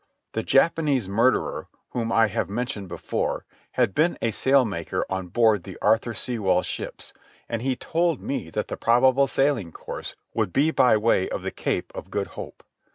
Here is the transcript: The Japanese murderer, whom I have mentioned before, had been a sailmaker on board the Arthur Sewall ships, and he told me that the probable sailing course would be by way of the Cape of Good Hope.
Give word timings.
The 0.31 0.41
Japanese 0.41 1.07
murderer, 1.07 1.67
whom 1.91 2.11
I 2.11 2.25
have 2.25 2.49
mentioned 2.49 2.87
before, 2.87 3.45
had 3.73 3.93
been 3.93 4.17
a 4.19 4.31
sailmaker 4.31 5.03
on 5.11 5.27
board 5.27 5.61
the 5.61 5.77
Arthur 5.79 6.15
Sewall 6.15 6.63
ships, 6.63 7.13
and 7.47 7.61
he 7.61 7.75
told 7.75 8.19
me 8.19 8.49
that 8.49 8.67
the 8.67 8.77
probable 8.77 9.27
sailing 9.27 9.71
course 9.71 10.15
would 10.33 10.51
be 10.51 10.71
by 10.71 10.97
way 10.97 11.29
of 11.29 11.43
the 11.43 11.51
Cape 11.51 11.91
of 11.93 12.09
Good 12.09 12.29
Hope. 12.29 12.63